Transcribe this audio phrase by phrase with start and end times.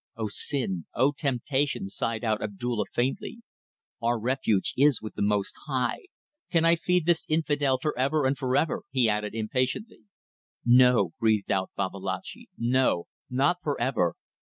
[0.15, 0.87] "O Sin!
[0.95, 3.43] O Temptation!" sighed out Abdulla, faintly.
[4.01, 6.07] "Our refuge is with the Most High.
[6.49, 10.05] Can I feed this infidel for ever and for ever?" he added, impatiently.
[10.65, 12.49] "No," breathed out Babalatchi.
[12.57, 13.09] "No!
[13.29, 14.15] Not for ever.